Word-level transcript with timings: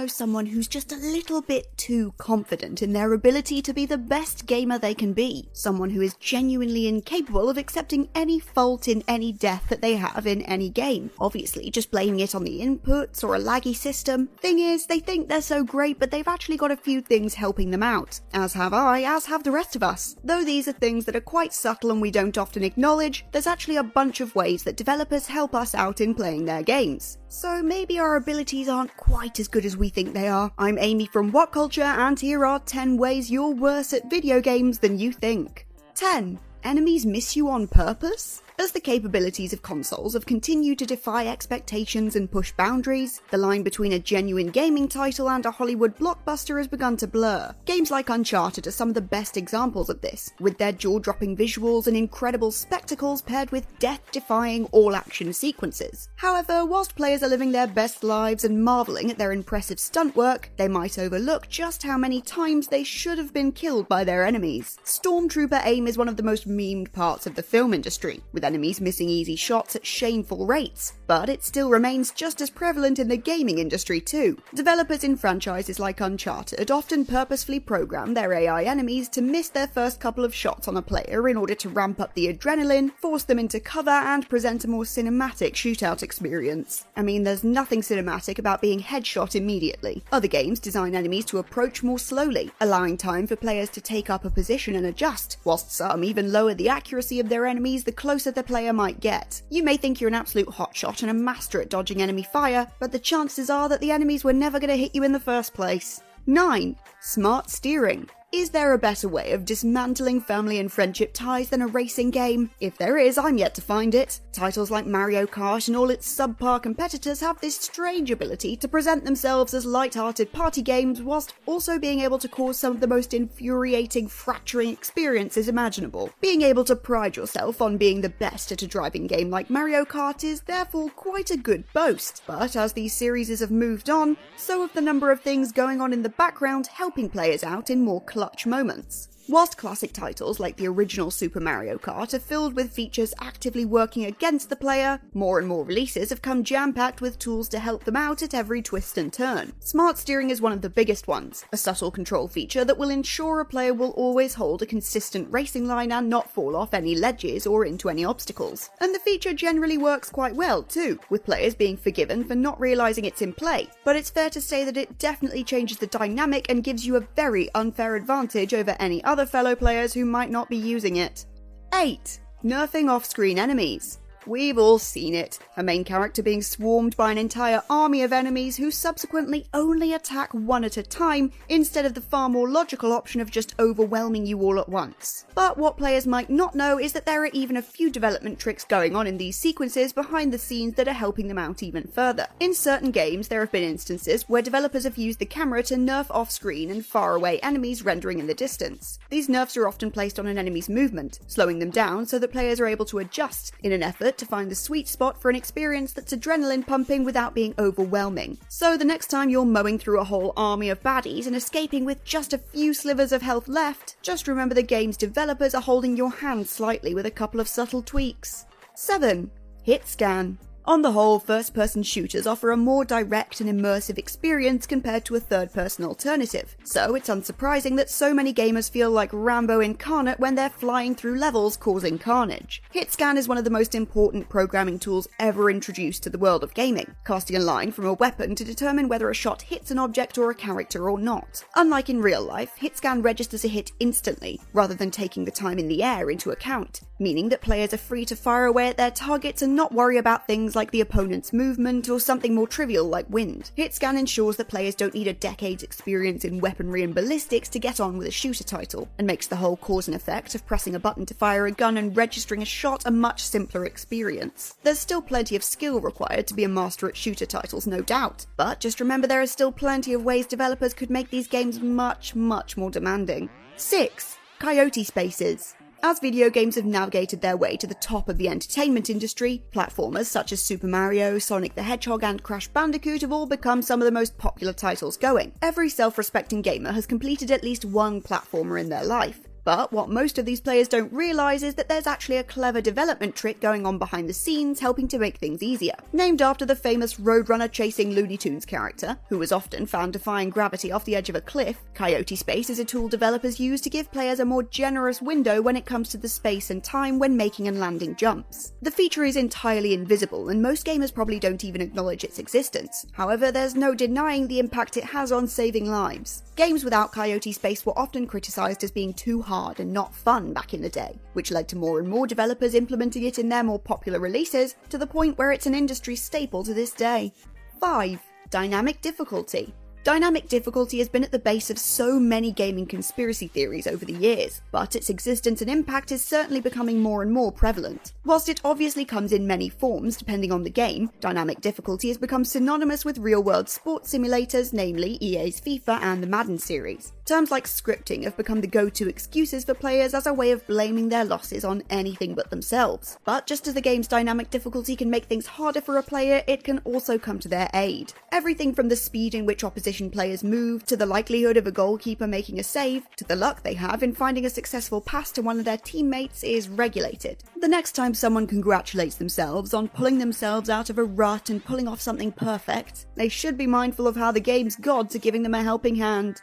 Know 0.00 0.06
someone 0.06 0.46
who's 0.46 0.66
just 0.66 0.92
a 0.92 0.96
little 0.96 1.42
bit 1.42 1.76
too 1.76 2.14
confident 2.16 2.80
in 2.80 2.94
their 2.94 3.12
ability 3.12 3.60
to 3.60 3.74
be 3.74 3.84
the 3.84 3.98
best 3.98 4.46
gamer 4.46 4.78
they 4.78 4.94
can 4.94 5.12
be. 5.12 5.46
Someone 5.52 5.90
who 5.90 6.00
is 6.00 6.14
genuinely 6.14 6.88
incapable 6.88 7.50
of 7.50 7.58
accepting 7.58 8.08
any 8.14 8.40
fault 8.40 8.88
in 8.88 9.04
any 9.06 9.30
death 9.30 9.66
that 9.68 9.82
they 9.82 9.96
have 9.96 10.26
in 10.26 10.40
any 10.42 10.70
game. 10.70 11.10
Obviously, 11.18 11.70
just 11.70 11.90
blaming 11.90 12.20
it 12.20 12.34
on 12.34 12.44
the 12.44 12.60
inputs 12.60 13.22
or 13.22 13.34
a 13.34 13.38
laggy 13.38 13.76
system. 13.76 14.28
Thing 14.38 14.58
is, 14.58 14.86
they 14.86 15.00
think 15.00 15.28
they're 15.28 15.42
so 15.42 15.62
great, 15.62 15.98
but 15.98 16.10
they've 16.10 16.26
actually 16.26 16.56
got 16.56 16.70
a 16.70 16.76
few 16.76 17.02
things 17.02 17.34
helping 17.34 17.70
them 17.70 17.82
out. 17.82 18.20
As 18.32 18.54
have 18.54 18.72
I, 18.72 19.02
as 19.02 19.26
have 19.26 19.44
the 19.44 19.52
rest 19.52 19.76
of 19.76 19.82
us. 19.82 20.16
Though 20.24 20.44
these 20.44 20.66
are 20.66 20.72
things 20.72 21.04
that 21.04 21.16
are 21.16 21.20
quite 21.20 21.52
subtle 21.52 21.90
and 21.90 22.00
we 22.00 22.10
don't 22.10 22.38
often 22.38 22.64
acknowledge, 22.64 23.26
there's 23.32 23.46
actually 23.46 23.76
a 23.76 23.82
bunch 23.82 24.22
of 24.22 24.34
ways 24.34 24.62
that 24.62 24.78
developers 24.78 25.26
help 25.26 25.54
us 25.54 25.74
out 25.74 26.00
in 26.00 26.14
playing 26.14 26.46
their 26.46 26.62
games. 26.62 27.18
So 27.32 27.62
maybe 27.62 28.00
our 28.00 28.16
abilities 28.16 28.68
aren't 28.68 28.96
quite 28.96 29.38
as 29.38 29.46
good 29.46 29.64
as 29.64 29.76
we 29.76 29.88
think 29.88 30.12
they 30.12 30.26
are. 30.26 30.50
I'm 30.58 30.76
Amy 30.78 31.06
from 31.06 31.30
WhatCulture, 31.30 31.80
and 31.80 32.18
here 32.18 32.44
are 32.44 32.58
10 32.58 32.96
ways 32.96 33.30
you're 33.30 33.54
worse 33.54 33.92
at 33.92 34.10
video 34.10 34.40
games 34.40 34.80
than 34.80 34.98
you 34.98 35.12
think. 35.12 35.68
10. 35.94 36.40
Enemies 36.64 37.06
miss 37.06 37.36
you 37.36 37.48
on 37.48 37.68
purpose? 37.68 38.42
As 38.60 38.72
the 38.72 38.78
capabilities 38.80 39.54
of 39.54 39.62
consoles 39.62 40.12
have 40.12 40.26
continued 40.26 40.78
to 40.80 40.84
defy 40.84 41.26
expectations 41.26 42.14
and 42.14 42.30
push 42.30 42.52
boundaries, 42.52 43.22
the 43.30 43.38
line 43.38 43.62
between 43.62 43.94
a 43.94 43.98
genuine 43.98 44.48
gaming 44.48 44.86
title 44.86 45.30
and 45.30 45.46
a 45.46 45.50
Hollywood 45.50 45.96
blockbuster 45.96 46.58
has 46.58 46.68
begun 46.68 46.98
to 46.98 47.06
blur. 47.06 47.54
Games 47.64 47.90
like 47.90 48.10
Uncharted 48.10 48.66
are 48.66 48.70
some 48.70 48.88
of 48.88 48.94
the 48.94 49.00
best 49.00 49.38
examples 49.38 49.88
of 49.88 50.02
this, 50.02 50.34
with 50.40 50.58
their 50.58 50.72
jaw 50.72 50.98
dropping 50.98 51.38
visuals 51.38 51.86
and 51.86 51.96
incredible 51.96 52.50
spectacles 52.50 53.22
paired 53.22 53.50
with 53.50 53.66
death 53.78 54.02
defying 54.12 54.66
all 54.72 54.94
action 54.94 55.32
sequences. 55.32 56.10
However, 56.16 56.66
whilst 56.66 56.94
players 56.94 57.22
are 57.22 57.30
living 57.30 57.52
their 57.52 57.66
best 57.66 58.04
lives 58.04 58.44
and 58.44 58.62
marvelling 58.62 59.10
at 59.10 59.16
their 59.16 59.32
impressive 59.32 59.80
stunt 59.80 60.14
work, 60.14 60.50
they 60.58 60.68
might 60.68 60.98
overlook 60.98 61.48
just 61.48 61.82
how 61.82 61.96
many 61.96 62.20
times 62.20 62.66
they 62.66 62.84
should 62.84 63.16
have 63.16 63.32
been 63.32 63.52
killed 63.52 63.88
by 63.88 64.04
their 64.04 64.26
enemies. 64.26 64.76
Stormtrooper 64.84 65.62
aim 65.64 65.86
is 65.86 65.96
one 65.96 66.08
of 66.08 66.18
the 66.18 66.22
most 66.22 66.46
memed 66.46 66.92
parts 66.92 67.26
of 67.26 67.34
the 67.34 67.42
film 67.42 67.72
industry, 67.72 68.20
with 68.34 68.49
enemies 68.50 68.80
missing 68.80 69.08
easy 69.08 69.36
shots 69.36 69.76
at 69.76 69.86
shameful 69.86 70.44
rates, 70.44 70.94
but 71.06 71.28
it 71.28 71.44
still 71.44 71.70
remains 71.70 72.10
just 72.10 72.40
as 72.40 72.50
prevalent 72.50 72.98
in 72.98 73.06
the 73.06 73.16
gaming 73.16 73.58
industry 73.58 74.00
too. 74.00 74.36
Developers 74.56 75.04
in 75.04 75.16
franchises 75.16 75.78
like 75.78 76.00
Uncharted 76.00 76.68
often 76.68 77.04
purposefully 77.04 77.60
program 77.60 78.12
their 78.12 78.32
AI 78.32 78.64
enemies 78.64 79.08
to 79.10 79.22
miss 79.22 79.50
their 79.50 79.68
first 79.68 80.00
couple 80.00 80.24
of 80.24 80.34
shots 80.34 80.66
on 80.66 80.76
a 80.76 80.82
player 80.82 81.28
in 81.28 81.36
order 81.36 81.54
to 81.54 81.68
ramp 81.68 82.00
up 82.00 82.12
the 82.14 82.26
adrenaline, 82.26 82.90
force 82.96 83.22
them 83.22 83.38
into 83.38 83.60
cover, 83.60 83.88
and 83.88 84.28
present 84.28 84.64
a 84.64 84.68
more 84.68 84.82
cinematic 84.82 85.52
shootout 85.52 86.02
experience. 86.02 86.86
I 86.96 87.02
mean, 87.02 87.22
there's 87.22 87.44
nothing 87.44 87.82
cinematic 87.82 88.40
about 88.40 88.60
being 88.60 88.80
headshot 88.80 89.36
immediately. 89.36 90.02
Other 90.10 90.26
games 90.26 90.58
design 90.58 90.96
enemies 90.96 91.24
to 91.26 91.38
approach 91.38 91.84
more 91.84 92.00
slowly, 92.00 92.50
allowing 92.60 92.96
time 92.96 93.28
for 93.28 93.36
players 93.36 93.70
to 93.70 93.80
take 93.80 94.10
up 94.10 94.24
a 94.24 94.30
position 94.30 94.74
and 94.74 94.86
adjust, 94.86 95.36
whilst 95.44 95.70
some 95.70 96.02
even 96.02 96.32
lower 96.32 96.52
the 96.52 96.68
accuracy 96.68 97.20
of 97.20 97.28
their 97.28 97.46
enemies 97.46 97.84
the 97.84 97.92
closer 97.92 98.32
the 98.40 98.44
player 98.44 98.72
might 98.72 99.00
get. 99.00 99.42
You 99.50 99.62
may 99.62 99.76
think 99.76 100.00
you're 100.00 100.08
an 100.08 100.14
absolute 100.14 100.48
hotshot 100.48 101.02
and 101.02 101.10
a 101.10 101.14
master 101.14 101.60
at 101.60 101.68
dodging 101.68 102.00
enemy 102.00 102.22
fire, 102.22 102.66
but 102.78 102.90
the 102.90 102.98
chances 102.98 103.50
are 103.50 103.68
that 103.68 103.82
the 103.82 103.90
enemies 103.90 104.24
were 104.24 104.32
never 104.32 104.58
going 104.58 104.70
to 104.70 104.78
hit 104.78 104.94
you 104.94 105.04
in 105.04 105.12
the 105.12 105.20
first 105.20 105.52
place. 105.52 106.02
9. 106.26 106.74
Smart 107.02 107.50
steering. 107.50 108.08
Is 108.32 108.50
there 108.50 108.72
a 108.72 108.78
better 108.78 109.08
way 109.08 109.32
of 109.32 109.44
dismantling 109.44 110.20
family 110.20 110.60
and 110.60 110.70
friendship 110.70 111.12
ties 111.12 111.48
than 111.48 111.62
a 111.62 111.66
racing 111.66 112.12
game? 112.12 112.48
If 112.60 112.78
there 112.78 112.96
is, 112.96 113.18
I'm 113.18 113.38
yet 113.38 113.56
to 113.56 113.60
find 113.60 113.92
it. 113.92 114.20
Titles 114.30 114.70
like 114.70 114.86
Mario 114.86 115.26
Kart 115.26 115.66
and 115.66 115.76
all 115.76 115.90
its 115.90 116.16
subpar 116.16 116.62
competitors 116.62 117.18
have 117.18 117.40
this 117.40 117.56
strange 117.56 118.08
ability 118.12 118.56
to 118.58 118.68
present 118.68 119.04
themselves 119.04 119.52
as 119.52 119.66
light-hearted 119.66 120.32
party 120.32 120.62
games 120.62 121.02
whilst 121.02 121.34
also 121.44 121.76
being 121.76 122.02
able 122.02 122.20
to 122.20 122.28
cause 122.28 122.56
some 122.56 122.72
of 122.72 122.78
the 122.78 122.86
most 122.86 123.14
infuriating, 123.14 124.06
fracturing 124.06 124.70
experiences 124.70 125.48
imaginable. 125.48 126.10
Being 126.20 126.42
able 126.42 126.62
to 126.66 126.76
pride 126.76 127.16
yourself 127.16 127.60
on 127.60 127.78
being 127.78 128.00
the 128.00 128.10
best 128.10 128.52
at 128.52 128.62
a 128.62 128.68
driving 128.68 129.08
game 129.08 129.28
like 129.28 129.50
Mario 129.50 129.84
Kart 129.84 130.22
is 130.22 130.42
therefore 130.42 130.90
quite 130.90 131.32
a 131.32 131.36
good 131.36 131.64
boast. 131.72 132.22
But 132.28 132.54
as 132.54 132.74
these 132.74 132.94
series 132.94 133.40
have 133.40 133.50
moved 133.50 133.90
on, 133.90 134.16
so 134.36 134.60
have 134.60 134.72
the 134.72 134.80
number 134.80 135.10
of 135.10 135.20
things 135.20 135.50
going 135.50 135.80
on 135.80 135.92
in 135.92 136.02
the 136.04 136.08
background 136.08 136.68
helping 136.68 137.10
players 137.10 137.42
out 137.42 137.70
in 137.70 137.82
more 137.82 138.00
clutch 138.20 138.44
moments. 138.44 139.08
Whilst 139.28 139.56
classic 139.56 139.92
titles 139.92 140.40
like 140.40 140.56
the 140.56 140.66
original 140.66 141.10
Super 141.10 141.38
Mario 141.38 141.78
Kart 141.78 142.14
are 142.14 142.18
filled 142.18 142.54
with 142.54 142.72
features 142.72 143.14
actively 143.20 143.64
working 143.64 144.06
against 144.06 144.48
the 144.48 144.56
player, 144.56 145.00
more 145.14 145.38
and 145.38 145.46
more 145.46 145.64
releases 145.64 146.10
have 146.10 146.20
come 146.20 146.42
jam 146.42 146.72
packed 146.72 147.00
with 147.00 147.18
tools 147.18 147.48
to 147.50 147.60
help 147.60 147.84
them 147.84 147.94
out 147.94 148.22
at 148.22 148.34
every 148.34 148.60
twist 148.60 148.98
and 148.98 149.12
turn. 149.12 149.52
Smart 149.60 149.98
steering 149.98 150.30
is 150.30 150.40
one 150.40 150.52
of 150.52 150.62
the 150.62 150.70
biggest 150.70 151.06
ones, 151.06 151.44
a 151.52 151.56
subtle 151.56 151.92
control 151.92 152.26
feature 152.26 152.64
that 152.64 152.76
will 152.76 152.90
ensure 152.90 153.38
a 153.38 153.44
player 153.44 153.72
will 153.72 153.90
always 153.90 154.34
hold 154.34 154.62
a 154.62 154.66
consistent 154.66 155.28
racing 155.30 155.66
line 155.68 155.92
and 155.92 156.08
not 156.08 156.30
fall 156.30 156.56
off 156.56 156.74
any 156.74 156.96
ledges 156.96 157.46
or 157.46 157.64
into 157.64 157.88
any 157.88 158.04
obstacles. 158.04 158.70
And 158.80 158.92
the 158.92 158.98
feature 158.98 159.32
generally 159.32 159.78
works 159.78 160.10
quite 160.10 160.34
well 160.34 160.62
too, 160.62 160.98
with 161.08 161.24
players 161.24 161.54
being 161.54 161.76
forgiven 161.76 162.24
for 162.24 162.34
not 162.34 162.58
realizing 162.58 163.04
it's 163.04 163.22
in 163.22 163.32
play, 163.32 163.68
but 163.84 163.94
it's 163.94 164.10
fair 164.10 164.30
to 164.30 164.40
say 164.40 164.64
that 164.64 164.76
it 164.76 164.98
definitely 164.98 165.44
changes 165.44 165.78
the 165.78 165.86
dynamic 165.86 166.46
and 166.48 166.64
gives 166.64 166.84
you 166.84 166.96
a 166.96 167.06
very 167.14 167.48
unfair 167.54 167.94
advantage 167.94 168.54
over 168.54 168.74
any 168.80 169.04
other 169.10 169.26
fellow 169.26 169.56
players 169.56 169.92
who 169.92 170.04
might 170.04 170.30
not 170.30 170.48
be 170.48 170.56
using 170.56 170.96
it. 170.96 171.26
8. 171.74 172.20
Nerfing 172.44 172.88
off 172.88 173.04
screen 173.04 173.40
enemies. 173.40 173.98
We've 174.30 174.58
all 174.58 174.78
seen 174.78 175.12
it 175.16 175.40
a 175.56 175.62
main 175.64 175.82
character 175.82 176.22
being 176.22 176.40
swarmed 176.40 176.96
by 176.96 177.10
an 177.10 177.18
entire 177.18 177.64
army 177.68 178.04
of 178.04 178.12
enemies 178.12 178.58
who 178.58 178.70
subsequently 178.70 179.48
only 179.52 179.92
attack 179.92 180.32
one 180.32 180.62
at 180.62 180.76
a 180.76 180.84
time 180.84 181.32
instead 181.48 181.84
of 181.84 181.94
the 181.94 182.00
far 182.00 182.28
more 182.28 182.48
logical 182.48 182.92
option 182.92 183.20
of 183.20 183.32
just 183.32 183.56
overwhelming 183.58 184.26
you 184.26 184.40
all 184.40 184.60
at 184.60 184.68
once. 184.68 185.26
But 185.34 185.58
what 185.58 185.76
players 185.76 186.06
might 186.06 186.30
not 186.30 186.54
know 186.54 186.78
is 186.78 186.92
that 186.92 187.06
there 187.06 187.24
are 187.24 187.30
even 187.32 187.56
a 187.56 187.62
few 187.62 187.90
development 187.90 188.38
tricks 188.38 188.62
going 188.62 188.94
on 188.94 189.08
in 189.08 189.18
these 189.18 189.36
sequences 189.36 189.92
behind 189.92 190.32
the 190.32 190.38
scenes 190.38 190.74
that 190.76 190.86
are 190.86 190.92
helping 190.92 191.26
them 191.26 191.36
out 191.36 191.64
even 191.64 191.88
further. 191.88 192.28
In 192.38 192.54
certain 192.54 192.92
games, 192.92 193.26
there 193.26 193.40
have 193.40 193.50
been 193.50 193.64
instances 193.64 194.28
where 194.28 194.42
developers 194.42 194.84
have 194.84 194.96
used 194.96 195.18
the 195.18 195.26
camera 195.26 195.64
to 195.64 195.74
nerf 195.74 196.06
off 196.08 196.30
screen 196.30 196.70
and 196.70 196.86
far 196.86 197.16
away 197.16 197.40
enemies 197.40 197.84
rendering 197.84 198.20
in 198.20 198.28
the 198.28 198.34
distance. 198.34 199.00
These 199.10 199.28
nerfs 199.28 199.56
are 199.56 199.66
often 199.66 199.90
placed 199.90 200.20
on 200.20 200.28
an 200.28 200.38
enemy's 200.38 200.68
movement, 200.68 201.18
slowing 201.26 201.58
them 201.58 201.70
down 201.70 202.06
so 202.06 202.20
that 202.20 202.30
players 202.30 202.60
are 202.60 202.68
able 202.68 202.86
to 202.86 203.00
adjust 203.00 203.54
in 203.64 203.72
an 203.72 203.82
effort 203.82 204.19
to 204.20 204.26
find 204.26 204.50
the 204.50 204.54
sweet 204.54 204.86
spot 204.86 205.20
for 205.20 205.28
an 205.28 205.36
experience 205.36 205.92
that's 205.92 206.12
adrenaline 206.12 206.66
pumping 206.66 207.04
without 207.04 207.34
being 207.34 207.54
overwhelming. 207.58 208.38
So 208.48 208.76
the 208.76 208.84
next 208.84 209.08
time 209.08 209.28
you're 209.28 209.44
mowing 209.44 209.78
through 209.78 209.98
a 209.98 210.04
whole 210.04 210.32
army 210.36 210.70
of 210.70 210.82
baddies 210.82 211.26
and 211.26 211.34
escaping 211.34 211.84
with 211.84 212.04
just 212.04 212.32
a 212.32 212.38
few 212.38 212.72
slivers 212.72 213.12
of 213.12 213.22
health 213.22 213.48
left, 213.48 213.96
just 214.02 214.28
remember 214.28 214.54
the 214.54 214.62
game's 214.62 214.96
developers 214.96 215.54
are 215.54 215.62
holding 215.62 215.96
your 215.96 216.10
hand 216.10 216.46
slightly 216.48 216.94
with 216.94 217.06
a 217.06 217.10
couple 217.10 217.40
of 217.40 217.48
subtle 217.48 217.82
tweaks. 217.82 218.46
7. 218.74 219.30
Hit 219.62 219.88
scan. 219.88 220.38
On 220.70 220.82
the 220.82 220.92
whole, 220.92 221.18
first 221.18 221.52
person 221.52 221.82
shooters 221.82 222.28
offer 222.28 222.52
a 222.52 222.56
more 222.56 222.84
direct 222.84 223.40
and 223.40 223.50
immersive 223.50 223.98
experience 223.98 224.68
compared 224.68 225.04
to 225.06 225.16
a 225.16 225.18
third 225.20 225.52
person 225.52 225.84
alternative, 225.84 226.56
so 226.62 226.94
it's 226.94 227.08
unsurprising 227.08 227.74
that 227.74 227.90
so 227.90 228.14
many 228.14 228.32
gamers 228.32 228.70
feel 228.70 228.88
like 228.88 229.10
Rambo 229.12 229.58
incarnate 229.58 230.20
when 230.20 230.36
they're 230.36 230.48
flying 230.48 230.94
through 230.94 231.18
levels 231.18 231.56
causing 231.56 231.98
carnage. 231.98 232.62
Hitscan 232.72 233.16
is 233.16 233.26
one 233.26 233.36
of 233.36 233.42
the 233.42 233.50
most 233.50 233.74
important 233.74 234.28
programming 234.28 234.78
tools 234.78 235.08
ever 235.18 235.50
introduced 235.50 236.04
to 236.04 236.10
the 236.10 236.18
world 236.18 236.44
of 236.44 236.54
gaming, 236.54 236.94
casting 237.04 237.34
a 237.34 237.40
line 237.40 237.72
from 237.72 237.86
a 237.86 237.94
weapon 237.94 238.36
to 238.36 238.44
determine 238.44 238.88
whether 238.88 239.10
a 239.10 239.14
shot 239.14 239.42
hits 239.42 239.72
an 239.72 239.78
object 239.80 240.18
or 240.18 240.30
a 240.30 240.36
character 240.36 240.88
or 240.88 241.00
not. 241.00 241.44
Unlike 241.56 241.90
in 241.90 242.00
real 242.00 242.22
life, 242.22 242.52
Hitscan 242.60 243.02
registers 243.02 243.44
a 243.44 243.48
hit 243.48 243.72
instantly, 243.80 244.40
rather 244.52 244.74
than 244.74 244.92
taking 244.92 245.24
the 245.24 245.32
time 245.32 245.58
in 245.58 245.66
the 245.66 245.82
air 245.82 246.10
into 246.10 246.30
account, 246.30 246.82
meaning 247.00 247.30
that 247.30 247.40
players 247.40 247.72
are 247.72 247.78
free 247.78 248.04
to 248.04 248.14
fire 248.14 248.44
away 248.44 248.68
at 248.68 248.76
their 248.76 248.90
targets 248.90 249.42
and 249.42 249.56
not 249.56 249.72
worry 249.72 249.96
about 249.96 250.26
things 250.26 250.54
like 250.54 250.70
the 250.70 250.80
opponent's 250.80 251.32
movement 251.32 251.88
or 251.88 251.98
something 251.98 252.34
more 252.34 252.46
trivial 252.46 252.84
like 252.84 253.08
wind. 253.08 253.50
Hitscan 253.56 253.98
ensures 253.98 254.36
that 254.36 254.48
players 254.48 254.74
don't 254.74 254.94
need 254.94 255.08
a 255.08 255.12
decade's 255.12 255.62
experience 255.62 256.24
in 256.24 256.40
weaponry 256.40 256.82
and 256.82 256.94
ballistics 256.94 257.48
to 257.48 257.58
get 257.58 257.80
on 257.80 257.96
with 257.96 258.06
a 258.06 258.12
shooter 258.12 258.44
title, 258.44 258.88
and 258.98 259.06
makes 259.06 259.26
the 259.26 259.36
whole 259.36 259.56
cause 259.56 259.88
and 259.88 259.94
effect 259.94 260.34
of 260.34 260.46
pressing 260.46 260.74
a 260.74 260.80
button 260.80 261.06
to 261.06 261.14
fire 261.14 261.46
a 261.46 261.52
gun 261.52 261.76
and 261.76 261.96
registering 261.96 262.42
a 262.42 262.46
shot 262.46 262.86
a 262.86 262.90
much 262.90 263.24
simpler 263.24 263.64
experience. 263.64 264.56
There's 264.62 264.78
still 264.78 265.02
plenty 265.02 265.36
of 265.36 265.42
skill 265.42 265.80
required 265.80 266.26
to 266.26 266.34
be 266.34 266.44
a 266.44 266.48
master 266.48 266.88
at 266.88 266.96
shooter 266.96 267.26
titles, 267.26 267.66
no 267.66 267.80
doubt, 267.80 268.26
but 268.36 268.60
just 268.60 268.80
remember 268.80 269.06
there 269.06 269.22
are 269.22 269.26
still 269.26 269.52
plenty 269.52 269.92
of 269.94 270.04
ways 270.04 270.26
developers 270.26 270.74
could 270.74 270.90
make 270.90 271.10
these 271.10 271.28
games 271.28 271.60
much, 271.60 272.14
much 272.14 272.56
more 272.56 272.70
demanding. 272.70 273.28
6. 273.56 274.16
Coyote 274.38 274.84
Spaces. 274.84 275.54
As 275.82 275.98
video 275.98 276.28
games 276.28 276.56
have 276.56 276.66
navigated 276.66 277.22
their 277.22 277.38
way 277.38 277.56
to 277.56 277.66
the 277.66 277.74
top 277.74 278.10
of 278.10 278.18
the 278.18 278.28
entertainment 278.28 278.90
industry, 278.90 279.42
platformers 279.50 280.06
such 280.06 280.30
as 280.30 280.42
Super 280.42 280.66
Mario, 280.66 281.18
Sonic 281.18 281.54
the 281.54 281.62
Hedgehog, 281.62 282.04
and 282.04 282.22
Crash 282.22 282.48
Bandicoot 282.48 283.00
have 283.00 283.12
all 283.12 283.24
become 283.24 283.62
some 283.62 283.80
of 283.80 283.86
the 283.86 283.90
most 283.90 284.18
popular 284.18 284.52
titles 284.52 284.98
going. 284.98 285.32
Every 285.40 285.70
self 285.70 285.96
respecting 285.96 286.42
gamer 286.42 286.72
has 286.72 286.84
completed 286.84 287.30
at 287.30 287.42
least 287.42 287.64
one 287.64 288.02
platformer 288.02 288.60
in 288.60 288.68
their 288.68 288.84
life. 288.84 289.29
But 289.50 289.72
what 289.72 289.88
most 289.88 290.16
of 290.16 290.26
these 290.26 290.40
players 290.40 290.68
don't 290.68 290.92
realise 290.92 291.42
is 291.42 291.56
that 291.56 291.68
there's 291.68 291.88
actually 291.88 292.18
a 292.18 292.22
clever 292.22 292.60
development 292.60 293.16
trick 293.16 293.40
going 293.40 293.66
on 293.66 293.78
behind 293.78 294.08
the 294.08 294.12
scenes 294.12 294.60
helping 294.60 294.86
to 294.86 294.98
make 295.00 295.16
things 295.16 295.42
easier. 295.42 295.74
Named 295.92 296.22
after 296.22 296.46
the 296.46 296.54
famous 296.54 297.00
Roadrunner 297.00 297.50
chasing 297.50 297.90
Looney 297.90 298.16
Tunes 298.16 298.46
character, 298.46 298.96
who 299.08 299.18
was 299.18 299.32
often 299.32 299.66
found 299.66 299.92
defying 299.92 300.30
gravity 300.30 300.70
off 300.70 300.84
the 300.84 300.94
edge 300.94 301.08
of 301.08 301.16
a 301.16 301.20
cliff, 301.20 301.64
Coyote 301.74 302.14
Space 302.14 302.48
is 302.48 302.60
a 302.60 302.64
tool 302.64 302.86
developers 302.86 303.40
use 303.40 303.60
to 303.62 303.68
give 303.68 303.90
players 303.90 304.20
a 304.20 304.24
more 304.24 304.44
generous 304.44 305.02
window 305.02 305.42
when 305.42 305.56
it 305.56 305.66
comes 305.66 305.88
to 305.88 305.98
the 305.98 306.08
space 306.08 306.50
and 306.50 306.62
time 306.62 307.00
when 307.00 307.16
making 307.16 307.48
and 307.48 307.58
landing 307.58 307.96
jumps. 307.96 308.52
The 308.62 308.70
feature 308.70 309.02
is 309.02 309.16
entirely 309.16 309.74
invisible, 309.74 310.28
and 310.28 310.40
most 310.40 310.64
gamers 310.64 310.94
probably 310.94 311.18
don't 311.18 311.44
even 311.44 311.60
acknowledge 311.60 312.04
its 312.04 312.20
existence. 312.20 312.86
However, 312.92 313.32
there's 313.32 313.56
no 313.56 313.74
denying 313.74 314.28
the 314.28 314.38
impact 314.38 314.76
it 314.76 314.84
has 314.84 315.10
on 315.10 315.26
saving 315.26 315.68
lives. 315.68 316.22
Games 316.40 316.64
without 316.64 316.90
Coyote 316.90 317.32
Space 317.32 317.66
were 317.66 317.78
often 317.78 318.06
criticised 318.06 318.64
as 318.64 318.70
being 318.70 318.94
too 318.94 319.20
hard 319.20 319.60
and 319.60 319.70
not 319.70 319.94
fun 319.94 320.32
back 320.32 320.54
in 320.54 320.62
the 320.62 320.70
day, 320.70 320.98
which 321.12 321.30
led 321.30 321.46
to 321.48 321.56
more 321.56 321.78
and 321.80 321.86
more 321.86 322.06
developers 322.06 322.54
implementing 322.54 323.02
it 323.02 323.18
in 323.18 323.28
their 323.28 323.42
more 323.42 323.58
popular 323.58 324.00
releases 324.00 324.54
to 324.70 324.78
the 324.78 324.86
point 324.86 325.18
where 325.18 325.32
it's 325.32 325.44
an 325.44 325.54
industry 325.54 325.94
staple 325.94 326.42
to 326.42 326.54
this 326.54 326.72
day. 326.72 327.12
5. 327.60 328.00
Dynamic 328.30 328.80
difficulty. 328.80 329.52
Dynamic 329.82 330.28
difficulty 330.28 330.78
has 330.78 330.90
been 330.90 331.04
at 331.04 331.10
the 331.10 331.18
base 331.18 331.48
of 331.48 331.58
so 331.58 331.98
many 331.98 332.32
gaming 332.32 332.66
conspiracy 332.66 333.28
theories 333.28 333.66
over 333.66 333.86
the 333.86 333.94
years, 333.94 334.42
but 334.52 334.76
its 334.76 334.90
existence 334.90 335.40
and 335.40 335.50
impact 335.50 335.90
is 335.90 336.04
certainly 336.04 336.40
becoming 336.42 336.80
more 336.80 337.00
and 337.00 337.10
more 337.10 337.32
prevalent. 337.32 337.94
Whilst 338.04 338.28
it 338.28 338.42
obviously 338.44 338.84
comes 338.84 339.10
in 339.10 339.26
many 339.26 339.48
forms 339.48 339.96
depending 339.96 340.32
on 340.32 340.42
the 340.42 340.50
game, 340.50 340.90
dynamic 341.00 341.40
difficulty 341.40 341.88
has 341.88 341.96
become 341.96 342.26
synonymous 342.26 342.84
with 342.84 342.98
real 342.98 343.22
world 343.22 343.48
sports 343.48 343.94
simulators, 343.94 344.52
namely 344.52 344.98
EA's 345.00 345.40
FIFA 345.40 345.80
and 345.80 346.02
the 346.02 346.06
Madden 346.06 346.38
series. 346.38 346.92
Terms 347.10 347.32
like 347.32 347.48
scripting 347.48 348.04
have 348.04 348.16
become 348.16 348.40
the 348.40 348.46
go 348.46 348.68
to 348.68 348.88
excuses 348.88 349.44
for 349.44 349.52
players 349.52 349.94
as 349.94 350.06
a 350.06 350.14
way 350.14 350.30
of 350.30 350.46
blaming 350.46 350.88
their 350.88 351.04
losses 351.04 351.44
on 351.44 351.64
anything 351.68 352.14
but 352.14 352.30
themselves. 352.30 353.00
But 353.04 353.26
just 353.26 353.48
as 353.48 353.54
the 353.54 353.60
game's 353.60 353.88
dynamic 353.88 354.30
difficulty 354.30 354.76
can 354.76 354.90
make 354.90 355.06
things 355.06 355.26
harder 355.26 355.60
for 355.60 355.76
a 355.76 355.82
player, 355.82 356.22
it 356.28 356.44
can 356.44 356.60
also 356.60 356.98
come 356.98 357.18
to 357.18 357.28
their 357.28 357.50
aid. 357.52 357.92
Everything 358.12 358.54
from 358.54 358.68
the 358.68 358.76
speed 358.76 359.16
in 359.16 359.26
which 359.26 359.42
opposition 359.42 359.90
players 359.90 360.22
move, 360.22 360.64
to 360.66 360.76
the 360.76 360.86
likelihood 360.86 361.36
of 361.36 361.48
a 361.48 361.50
goalkeeper 361.50 362.06
making 362.06 362.38
a 362.38 362.44
save, 362.44 362.88
to 362.94 363.02
the 363.02 363.16
luck 363.16 363.42
they 363.42 363.54
have 363.54 363.82
in 363.82 363.92
finding 363.92 364.24
a 364.24 364.30
successful 364.30 364.80
pass 364.80 365.10
to 365.10 365.20
one 365.20 365.40
of 365.40 365.44
their 365.44 365.58
teammates 365.58 366.22
is 366.22 366.48
regulated. 366.48 367.24
The 367.40 367.48
next 367.48 367.72
time 367.72 367.92
someone 367.92 368.28
congratulates 368.28 368.94
themselves 368.94 369.52
on 369.52 369.66
pulling 369.66 369.98
themselves 369.98 370.48
out 370.48 370.70
of 370.70 370.78
a 370.78 370.84
rut 370.84 371.28
and 371.28 371.44
pulling 371.44 371.66
off 371.66 371.80
something 371.80 372.12
perfect, 372.12 372.86
they 372.94 373.08
should 373.08 373.36
be 373.36 373.48
mindful 373.48 373.88
of 373.88 373.96
how 373.96 374.12
the 374.12 374.20
game's 374.20 374.54
gods 374.54 374.94
are 374.94 375.00
giving 375.00 375.24
them 375.24 375.34
a 375.34 375.42
helping 375.42 375.74
hand. 375.74 376.22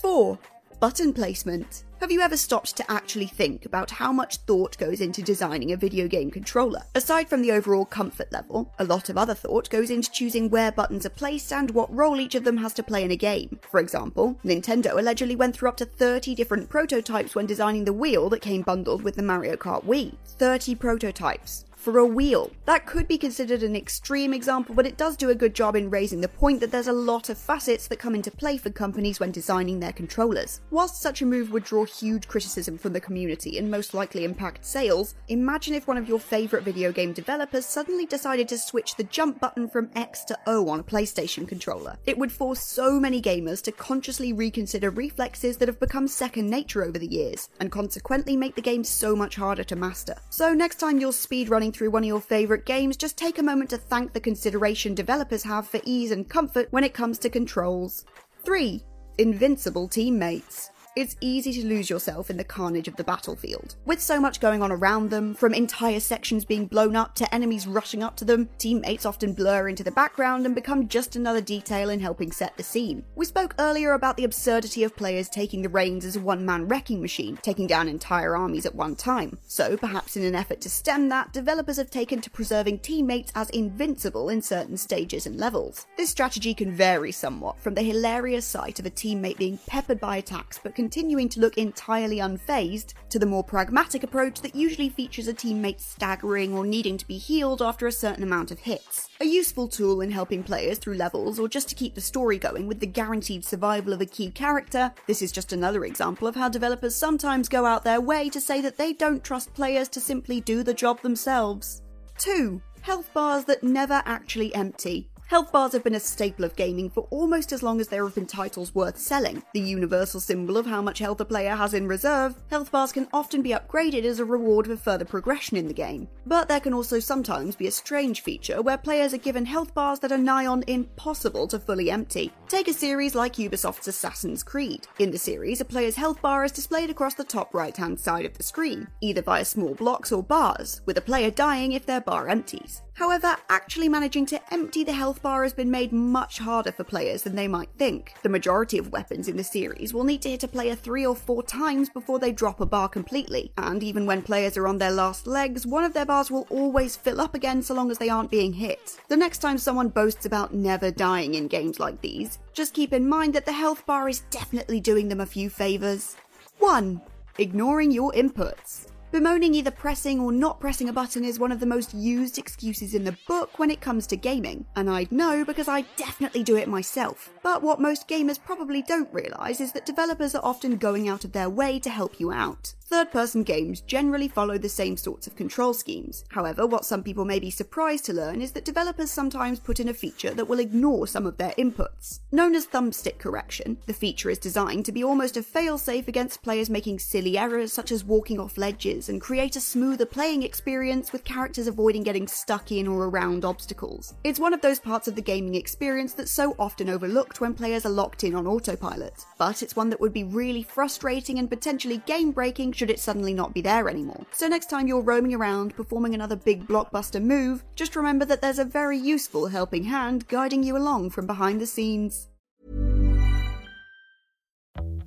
4. 0.00 0.38
Button 0.80 1.12
placement. 1.12 1.84
Have 2.00 2.12
you 2.12 2.20
ever 2.20 2.36
stopped 2.36 2.76
to 2.76 2.88
actually 2.88 3.26
think 3.26 3.66
about 3.66 3.90
how 3.90 4.12
much 4.12 4.36
thought 4.36 4.78
goes 4.78 5.00
into 5.00 5.20
designing 5.20 5.72
a 5.72 5.76
video 5.76 6.06
game 6.06 6.30
controller? 6.30 6.84
Aside 6.94 7.28
from 7.28 7.42
the 7.42 7.50
overall 7.50 7.84
comfort 7.84 8.30
level, 8.30 8.72
a 8.78 8.84
lot 8.84 9.08
of 9.08 9.18
other 9.18 9.34
thought 9.34 9.68
goes 9.68 9.90
into 9.90 10.08
choosing 10.12 10.48
where 10.48 10.70
buttons 10.70 11.04
are 11.06 11.10
placed 11.10 11.52
and 11.52 11.72
what 11.72 11.92
role 11.92 12.20
each 12.20 12.36
of 12.36 12.44
them 12.44 12.58
has 12.58 12.72
to 12.74 12.84
play 12.84 13.02
in 13.02 13.10
a 13.10 13.16
game. 13.16 13.58
For 13.68 13.80
example, 13.80 14.38
Nintendo 14.44 14.96
allegedly 14.96 15.34
went 15.34 15.56
through 15.56 15.70
up 15.70 15.76
to 15.78 15.86
30 15.86 16.36
different 16.36 16.68
prototypes 16.68 17.34
when 17.34 17.46
designing 17.46 17.84
the 17.84 17.92
wheel 17.92 18.28
that 18.28 18.42
came 18.42 18.62
bundled 18.62 19.02
with 19.02 19.16
the 19.16 19.22
Mario 19.22 19.56
Kart 19.56 19.84
Wii. 19.84 20.14
30 20.24 20.76
prototypes 20.76 21.64
for 21.78 21.98
a 21.98 22.04
wheel. 22.04 22.50
That 22.66 22.86
could 22.86 23.08
be 23.08 23.16
considered 23.16 23.62
an 23.62 23.76
extreme 23.76 24.34
example, 24.34 24.74
but 24.74 24.86
it 24.86 24.98
does 24.98 25.16
do 25.16 25.30
a 25.30 25.34
good 25.34 25.54
job 25.54 25.76
in 25.76 25.88
raising 25.88 26.20
the 26.20 26.28
point 26.28 26.60
that 26.60 26.70
there's 26.70 26.88
a 26.88 26.92
lot 26.92 27.28
of 27.28 27.38
facets 27.38 27.86
that 27.88 27.98
come 27.98 28.14
into 28.14 28.30
play 28.30 28.58
for 28.58 28.68
companies 28.68 29.20
when 29.20 29.30
designing 29.30 29.80
their 29.80 29.92
controllers. 29.92 30.60
Whilst 30.70 31.00
such 31.00 31.22
a 31.22 31.26
move 31.26 31.50
would 31.52 31.64
draw 31.64 31.86
huge 31.88 32.28
criticism 32.28 32.78
from 32.78 32.92
the 32.92 33.00
community 33.00 33.58
and 33.58 33.70
most 33.70 33.94
likely 33.94 34.24
impact 34.24 34.64
sales, 34.64 35.14
imagine 35.28 35.74
if 35.74 35.86
one 35.86 35.96
of 35.96 36.08
your 36.08 36.18
favourite 36.20 36.64
video 36.64 36.92
game 36.92 37.12
developers 37.12 37.66
suddenly 37.66 38.06
decided 38.06 38.48
to 38.48 38.58
switch 38.58 38.94
the 38.96 39.04
jump 39.04 39.40
button 39.40 39.68
from 39.68 39.90
X 39.96 40.24
to 40.24 40.38
O 40.46 40.68
on 40.68 40.80
a 40.80 40.84
PlayStation 40.84 41.48
controller. 41.48 41.96
It 42.06 42.18
would 42.18 42.30
force 42.30 42.62
so 42.62 43.00
many 43.00 43.20
gamers 43.20 43.62
to 43.62 43.72
consciously 43.72 44.32
reconsider 44.32 44.90
reflexes 44.90 45.56
that 45.56 45.68
have 45.68 45.80
become 45.80 46.06
second 46.06 46.48
nature 46.48 46.84
over 46.84 46.98
the 46.98 47.06
years, 47.06 47.48
and 47.60 47.72
consequently 47.72 48.36
make 48.36 48.54
the 48.54 48.62
game 48.62 48.84
so 48.84 49.16
much 49.16 49.36
harder 49.36 49.64
to 49.64 49.76
master. 49.76 50.14
So 50.30 50.52
next 50.52 50.76
time 50.76 50.98
you're 51.00 51.12
speedrunning 51.12 51.72
through 51.72 51.90
one 51.90 52.04
of 52.04 52.08
your 52.08 52.20
favourite 52.20 52.66
games, 52.66 52.96
just 52.96 53.16
take 53.16 53.38
a 53.38 53.42
moment 53.42 53.70
to 53.70 53.78
thank 53.78 54.12
the 54.12 54.20
consideration 54.20 54.94
developers 54.94 55.42
have 55.42 55.66
for 55.66 55.80
ease 55.84 56.10
and 56.10 56.28
comfort 56.28 56.68
when 56.70 56.84
it 56.84 56.94
comes 56.94 57.18
to 57.18 57.30
controls. 57.30 58.04
3. 58.44 58.82
Invincible 59.18 59.88
teammates. 59.88 60.70
It's 60.96 61.16
easy 61.20 61.52
to 61.52 61.66
lose 61.66 61.88
yourself 61.88 62.30
in 62.30 62.36
the 62.36 62.44
carnage 62.44 62.88
of 62.88 62.96
the 62.96 63.04
battlefield. 63.04 63.76
With 63.84 64.02
so 64.02 64.18
much 64.20 64.40
going 64.40 64.62
on 64.62 64.72
around 64.72 65.10
them, 65.10 65.34
from 65.34 65.54
entire 65.54 66.00
sections 66.00 66.44
being 66.44 66.66
blown 66.66 66.96
up 66.96 67.14
to 67.16 67.34
enemies 67.34 67.66
rushing 67.66 68.02
up 68.02 68.16
to 68.16 68.24
them, 68.24 68.48
teammates 68.58 69.06
often 69.06 69.32
blur 69.32 69.68
into 69.68 69.84
the 69.84 69.92
background 69.92 70.46
and 70.46 70.54
become 70.54 70.88
just 70.88 71.14
another 71.14 71.40
detail 71.40 71.90
in 71.90 72.00
helping 72.00 72.32
set 72.32 72.56
the 72.56 72.62
scene. 72.62 73.04
We 73.14 73.26
spoke 73.26 73.54
earlier 73.58 73.92
about 73.92 74.16
the 74.16 74.24
absurdity 74.24 74.82
of 74.82 74.96
players 74.96 75.28
taking 75.28 75.62
the 75.62 75.68
reins 75.68 76.04
as 76.04 76.16
a 76.16 76.20
one 76.20 76.44
man 76.44 76.66
wrecking 76.66 77.00
machine, 77.00 77.38
taking 77.42 77.66
down 77.66 77.88
entire 77.88 78.36
armies 78.36 78.66
at 78.66 78.74
one 78.74 78.96
time. 78.96 79.38
So, 79.46 79.76
perhaps 79.76 80.16
in 80.16 80.24
an 80.24 80.34
effort 80.34 80.60
to 80.62 80.70
stem 80.70 81.08
that, 81.10 81.32
developers 81.32 81.76
have 81.76 81.90
taken 81.90 82.20
to 82.22 82.30
preserving 82.30 82.80
teammates 82.80 83.30
as 83.34 83.50
invincible 83.50 84.30
in 84.30 84.42
certain 84.42 84.76
stages 84.76 85.26
and 85.26 85.36
levels. 85.36 85.86
This 85.96 86.10
strategy 86.10 86.54
can 86.54 86.72
vary 86.72 87.12
somewhat 87.12 87.60
from 87.60 87.74
the 87.74 87.82
hilarious 87.82 88.46
sight 88.46 88.80
of 88.80 88.86
a 88.86 88.90
teammate 88.90 89.38
being 89.38 89.58
peppered 89.66 90.00
by 90.00 90.16
attacks 90.16 90.58
but 90.62 90.74
continuing 90.78 91.28
to 91.28 91.40
look 91.40 91.58
entirely 91.58 92.18
unfazed, 92.18 92.94
to 93.08 93.18
the 93.18 93.26
more 93.26 93.42
pragmatic 93.42 94.04
approach 94.04 94.40
that 94.40 94.54
usually 94.54 94.88
features 94.88 95.26
a 95.26 95.34
teammate 95.34 95.80
staggering 95.80 96.54
or 96.54 96.64
needing 96.64 96.96
to 96.96 97.08
be 97.08 97.18
healed 97.18 97.60
after 97.60 97.88
a 97.88 97.92
certain 97.92 98.22
amount 98.22 98.52
of 98.52 98.60
hits. 98.60 99.08
A 99.20 99.24
useful 99.24 99.66
tool 99.66 100.02
in 100.02 100.12
helping 100.12 100.44
players 100.44 100.78
through 100.78 100.94
levels 100.94 101.40
or 101.40 101.48
just 101.48 101.68
to 101.68 101.74
keep 101.74 101.96
the 101.96 102.00
story 102.00 102.38
going 102.38 102.68
with 102.68 102.78
the 102.78 102.86
guaranteed 102.86 103.44
survival 103.44 103.92
of 103.92 104.00
a 104.00 104.06
key 104.06 104.30
character, 104.30 104.94
this 105.08 105.20
is 105.20 105.32
just 105.32 105.52
another 105.52 105.84
example 105.84 106.28
of 106.28 106.36
how 106.36 106.48
developers 106.48 106.94
sometimes 106.94 107.48
go 107.48 107.66
out 107.66 107.82
their 107.82 108.00
way 108.00 108.28
to 108.28 108.40
say 108.40 108.60
that 108.60 108.76
they 108.76 108.92
don't 108.92 109.24
trust 109.24 109.52
players 109.54 109.88
to 109.88 110.00
simply 110.00 110.40
do 110.40 110.62
the 110.62 110.72
job 110.72 111.02
themselves. 111.02 111.82
2. 112.18 112.62
Health 112.82 113.12
bars 113.12 113.44
that 113.46 113.64
never 113.64 114.00
actually 114.06 114.54
empty. 114.54 115.10
Health 115.28 115.52
bars 115.52 115.72
have 115.72 115.84
been 115.84 115.94
a 115.94 116.00
staple 116.00 116.46
of 116.46 116.56
gaming 116.56 116.88
for 116.88 117.06
almost 117.10 117.52
as 117.52 117.62
long 117.62 117.82
as 117.82 117.88
there 117.88 118.02
have 118.02 118.14
been 118.14 118.24
titles 118.24 118.74
worth 118.74 118.96
selling. 118.96 119.42
The 119.52 119.60
universal 119.60 120.20
symbol 120.20 120.56
of 120.56 120.64
how 120.64 120.80
much 120.80 121.00
health 121.00 121.20
a 121.20 121.24
player 121.26 121.54
has 121.54 121.74
in 121.74 121.86
reserve, 121.86 122.34
health 122.48 122.72
bars 122.72 122.92
can 122.92 123.06
often 123.12 123.42
be 123.42 123.50
upgraded 123.50 124.04
as 124.04 124.20
a 124.20 124.24
reward 124.24 124.66
for 124.66 124.76
further 124.76 125.04
progression 125.04 125.58
in 125.58 125.68
the 125.68 125.74
game. 125.74 126.08
But 126.24 126.48
there 126.48 126.60
can 126.60 126.72
also 126.72 126.98
sometimes 126.98 127.56
be 127.56 127.66
a 127.66 127.70
strange 127.70 128.22
feature 128.22 128.62
where 128.62 128.78
players 128.78 129.12
are 129.12 129.18
given 129.18 129.44
health 129.44 129.74
bars 129.74 129.98
that 129.98 130.12
are 130.12 130.16
nigh 130.16 130.46
on 130.46 130.64
impossible 130.66 131.46
to 131.48 131.58
fully 131.58 131.90
empty. 131.90 132.32
Take 132.48 132.68
a 132.68 132.72
series 132.72 133.14
like 133.14 133.34
Ubisoft's 133.34 133.86
Assassin's 133.86 134.42
Creed. 134.42 134.86
In 134.98 135.10
the 135.10 135.18
series, 135.18 135.60
a 135.60 135.66
player's 135.66 135.96
health 135.96 136.22
bar 136.22 136.42
is 136.42 136.52
displayed 136.52 136.88
across 136.88 137.12
the 137.12 137.22
top 137.22 137.52
right 137.52 137.76
hand 137.76 138.00
side 138.00 138.24
of 138.24 138.32
the 138.38 138.42
screen, 138.42 138.88
either 139.02 139.20
via 139.20 139.44
small 139.44 139.74
blocks 139.74 140.10
or 140.10 140.22
bars, 140.22 140.80
with 140.86 140.96
a 140.96 141.02
player 141.02 141.30
dying 141.30 141.72
if 141.72 141.84
their 141.84 142.00
bar 142.00 142.28
empties. 142.28 142.80
However, 142.94 143.36
actually 143.48 143.88
managing 143.88 144.26
to 144.26 144.52
empty 144.52 144.82
the 144.82 144.92
health 144.92 145.17
bar 145.18 145.42
has 145.42 145.52
been 145.52 145.70
made 145.70 145.92
much 145.92 146.38
harder 146.38 146.72
for 146.72 146.84
players 146.84 147.22
than 147.22 147.36
they 147.36 147.48
might 147.48 147.68
think. 147.76 148.14
The 148.22 148.28
majority 148.28 148.78
of 148.78 148.92
weapons 148.92 149.28
in 149.28 149.36
the 149.36 149.44
series 149.44 149.92
will 149.92 150.04
need 150.04 150.22
to 150.22 150.30
hit 150.30 150.44
a 150.44 150.48
player 150.48 150.74
three 150.74 151.04
or 151.04 151.14
four 151.14 151.42
times 151.42 151.88
before 151.88 152.18
they 152.18 152.32
drop 152.32 152.60
a 152.60 152.66
bar 152.66 152.88
completely, 152.88 153.52
and 153.58 153.82
even 153.82 154.06
when 154.06 154.22
players 154.22 154.56
are 154.56 154.66
on 154.66 154.78
their 154.78 154.90
last 154.90 155.26
legs, 155.26 155.66
one 155.66 155.84
of 155.84 155.92
their 155.92 156.06
bars 156.06 156.30
will 156.30 156.46
always 156.50 156.96
fill 156.96 157.20
up 157.20 157.34
again 157.34 157.62
so 157.62 157.74
long 157.74 157.90
as 157.90 157.98
they 157.98 158.08
aren't 158.08 158.30
being 158.30 158.52
hit. 158.52 158.98
The 159.08 159.16
next 159.16 159.38
time 159.38 159.58
someone 159.58 159.88
boasts 159.88 160.26
about 160.26 160.54
never 160.54 160.90
dying 160.90 161.34
in 161.34 161.48
games 161.48 161.78
like 161.78 162.00
these, 162.00 162.38
just 162.52 162.74
keep 162.74 162.92
in 162.92 163.08
mind 163.08 163.34
that 163.34 163.46
the 163.46 163.52
health 163.52 163.84
bar 163.86 164.08
is 164.08 164.20
definitely 164.30 164.80
doing 164.80 165.08
them 165.08 165.20
a 165.20 165.26
few 165.26 165.50
favours. 165.50 166.16
1. 166.58 167.00
Ignoring 167.38 167.92
your 167.92 168.12
inputs. 168.12 168.88
Bemoaning 169.10 169.54
either 169.54 169.70
pressing 169.70 170.20
or 170.20 170.32
not 170.32 170.60
pressing 170.60 170.90
a 170.90 170.92
button 170.92 171.24
is 171.24 171.38
one 171.38 171.50
of 171.50 171.60
the 171.60 171.66
most 171.66 171.94
used 171.94 172.36
excuses 172.36 172.92
in 172.92 173.04
the 173.04 173.16
book 173.26 173.58
when 173.58 173.70
it 173.70 173.80
comes 173.80 174.06
to 174.06 174.16
gaming, 174.16 174.66
and 174.76 174.90
I'd 174.90 175.10
know 175.10 175.46
because 175.46 175.66
I 175.66 175.86
definitely 175.96 176.42
do 176.42 176.56
it 176.56 176.68
myself. 176.68 177.30
But 177.42 177.62
what 177.62 177.80
most 177.80 178.06
gamers 178.06 178.38
probably 178.38 178.82
don't 178.82 179.12
realise 179.12 179.62
is 179.62 179.72
that 179.72 179.86
developers 179.86 180.34
are 180.34 180.44
often 180.44 180.76
going 180.76 181.08
out 181.08 181.24
of 181.24 181.32
their 181.32 181.48
way 181.48 181.78
to 181.78 181.88
help 181.88 182.20
you 182.20 182.30
out. 182.30 182.74
Third 182.84 183.10
person 183.10 183.42
games 183.42 183.80
generally 183.82 184.28
follow 184.28 184.58
the 184.58 184.68
same 184.68 184.96
sorts 184.96 185.26
of 185.26 185.36
control 185.36 185.72
schemes. 185.72 186.24
However, 186.28 186.66
what 186.66 186.84
some 186.84 187.02
people 187.02 187.24
may 187.24 187.38
be 187.38 187.50
surprised 187.50 188.04
to 188.06 188.14
learn 188.14 188.42
is 188.42 188.52
that 188.52 188.64
developers 188.64 189.10
sometimes 189.10 189.58
put 189.58 189.80
in 189.80 189.88
a 189.88 189.94
feature 189.94 190.32
that 190.32 190.48
will 190.48 190.58
ignore 190.58 191.06
some 191.06 191.26
of 191.26 191.36
their 191.38 191.52
inputs. 191.52 192.20
Known 192.32 192.54
as 192.54 192.66
thumbstick 192.66 193.18
correction, 193.18 193.78
the 193.86 193.92
feature 193.92 194.30
is 194.30 194.38
designed 194.38 194.84
to 194.86 194.92
be 194.92 195.04
almost 195.04 195.36
a 195.36 195.42
failsafe 195.42 196.08
against 196.08 196.42
players 196.42 196.70
making 196.70 196.98
silly 196.98 197.36
errors 197.36 197.72
such 197.72 197.92
as 197.92 198.04
walking 198.04 198.40
off 198.40 198.56
ledges 198.56 198.97
and 199.06 199.20
create 199.20 199.54
a 199.54 199.60
smoother 199.60 200.04
playing 200.04 200.42
experience 200.42 201.12
with 201.12 201.22
characters 201.22 201.68
avoiding 201.68 202.02
getting 202.02 202.26
stuck 202.26 202.72
in 202.72 202.88
or 202.88 203.04
around 203.04 203.44
obstacles. 203.44 204.14
It's 204.24 204.40
one 204.40 204.52
of 204.52 204.60
those 204.60 204.80
parts 204.80 205.06
of 205.06 205.14
the 205.14 205.22
gaming 205.22 205.54
experience 205.54 206.14
that's 206.14 206.32
so 206.32 206.56
often 206.58 206.88
overlooked 206.88 207.40
when 207.40 207.54
players 207.54 207.86
are 207.86 207.90
locked 207.90 208.24
in 208.24 208.34
on 208.34 208.46
autopilot, 208.46 209.24
but 209.38 209.62
it's 209.62 209.76
one 209.76 209.90
that 209.90 210.00
would 210.00 210.12
be 210.12 210.24
really 210.24 210.64
frustrating 210.64 211.38
and 211.38 211.48
potentially 211.48 211.98
game 212.06 212.32
breaking 212.32 212.72
should 212.72 212.90
it 212.90 212.98
suddenly 212.98 213.32
not 213.32 213.54
be 213.54 213.60
there 213.60 213.88
anymore. 213.88 214.26
So 214.32 214.48
next 214.48 214.68
time 214.68 214.88
you're 214.88 215.00
roaming 215.00 215.34
around 215.34 215.76
performing 215.76 216.14
another 216.14 216.36
big 216.36 216.66
blockbuster 216.66 217.22
move, 217.22 217.62
just 217.76 217.94
remember 217.94 218.24
that 218.24 218.40
there's 218.40 218.58
a 218.58 218.64
very 218.64 218.98
useful 218.98 219.46
helping 219.46 219.84
hand 219.84 220.26
guiding 220.26 220.64
you 220.64 220.76
along 220.76 221.10
from 221.10 221.26
behind 221.26 221.60
the 221.60 221.66
scenes. 221.66 222.28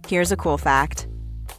Here's 0.07 0.31
a 0.31 0.37
cool 0.37 0.57
fact 0.57 1.07